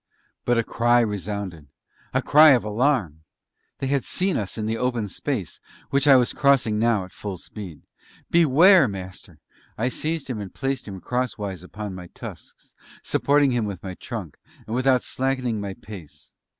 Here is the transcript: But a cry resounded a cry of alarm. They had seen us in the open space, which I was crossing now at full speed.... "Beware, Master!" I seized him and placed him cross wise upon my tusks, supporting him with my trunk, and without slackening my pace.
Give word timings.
But 0.45 0.57
a 0.57 0.63
cry 0.63 1.01
resounded 1.01 1.67
a 2.11 2.23
cry 2.23 2.53
of 2.53 2.63
alarm. 2.63 3.21
They 3.77 3.85
had 3.85 4.03
seen 4.03 4.35
us 4.35 4.57
in 4.57 4.65
the 4.65 4.75
open 4.75 5.07
space, 5.07 5.59
which 5.91 6.07
I 6.07 6.15
was 6.15 6.33
crossing 6.33 6.79
now 6.79 7.05
at 7.05 7.13
full 7.13 7.37
speed.... 7.37 7.83
"Beware, 8.31 8.87
Master!" 8.87 9.37
I 9.77 9.89
seized 9.89 10.27
him 10.27 10.41
and 10.41 10.51
placed 10.55 10.87
him 10.87 11.01
cross 11.01 11.37
wise 11.37 11.61
upon 11.61 11.93
my 11.93 12.07
tusks, 12.07 12.73
supporting 13.03 13.51
him 13.51 13.65
with 13.65 13.83
my 13.83 13.93
trunk, 13.93 14.37
and 14.65 14.75
without 14.75 15.03
slackening 15.03 15.61
my 15.61 15.75
pace. 15.75 16.31